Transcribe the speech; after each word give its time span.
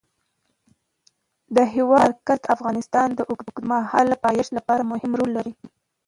د 1.55 1.57
هېواد 1.73 2.11
مرکز 2.15 2.39
د 2.43 2.47
افغانستان 2.55 3.07
د 3.13 3.19
اوږدمهاله 3.29 4.15
پایښت 4.25 4.51
لپاره 4.57 4.89
مهم 4.91 5.11
رول 5.19 5.31
لري. 5.37 5.53